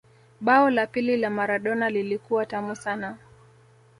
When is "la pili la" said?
0.69-1.29